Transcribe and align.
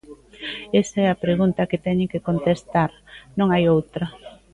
Esa 0.81 0.97
é 1.05 1.07
a 1.09 1.21
pregunta 1.25 1.69
que 1.69 1.83
teñen 1.85 2.11
que 2.11 2.25
contestar, 2.27 2.91
non 3.37 3.47
hai 3.53 3.63
outra. 3.75 4.05